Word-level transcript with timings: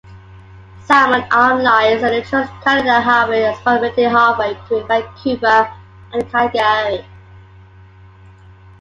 Salmon 0.83 1.23
Arm 1.31 1.61
lies 1.61 2.01
on 2.01 2.09
the 2.09 2.23
Trans-Canada 2.23 3.01
Highway 3.01 3.43
approximately 3.43 4.05
halfway 4.05 4.55
between 4.55 4.87
Vancouver 4.87 5.71
and 6.11 6.31
Calgary. 6.31 7.05